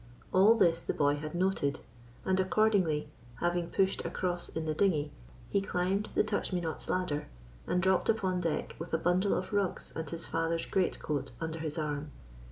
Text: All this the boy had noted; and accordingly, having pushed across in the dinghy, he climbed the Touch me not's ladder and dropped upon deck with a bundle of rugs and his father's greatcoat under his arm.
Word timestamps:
All 0.33 0.55
this 0.55 0.81
the 0.81 0.95
boy 0.95 1.17
had 1.17 1.35
noted; 1.35 1.79
and 2.25 2.39
accordingly, 2.39 3.11
having 3.35 3.69
pushed 3.69 4.03
across 4.03 4.49
in 4.49 4.65
the 4.65 4.73
dinghy, 4.73 5.11
he 5.47 5.61
climbed 5.61 6.09
the 6.15 6.23
Touch 6.23 6.51
me 6.51 6.59
not's 6.59 6.89
ladder 6.89 7.27
and 7.67 7.83
dropped 7.83 8.09
upon 8.09 8.39
deck 8.41 8.75
with 8.79 8.95
a 8.95 8.97
bundle 8.97 9.35
of 9.37 9.53
rugs 9.53 9.93
and 9.95 10.09
his 10.09 10.25
father's 10.25 10.65
greatcoat 10.65 11.33
under 11.39 11.59
his 11.59 11.77
arm. 11.77 12.09